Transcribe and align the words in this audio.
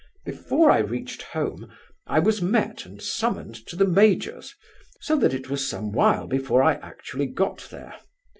"Before 0.25 0.71
I 0.71 0.79
reached 0.79 1.21
home 1.21 1.71
I 2.07 2.17
was 2.17 2.41
met 2.41 2.87
and 2.87 2.99
summoned 2.99 3.53
to 3.67 3.75
the 3.75 3.85
major's, 3.85 4.55
so 4.99 5.15
that 5.17 5.31
it 5.31 5.47
was 5.47 5.69
some 5.69 5.91
while 5.91 6.25
before 6.25 6.63
I 6.63 6.73
actually 6.77 7.27
got 7.27 7.67
there. 7.69 7.93